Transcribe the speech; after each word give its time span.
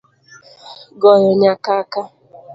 Goyo 1.01 1.31
nyakaka 1.41 2.01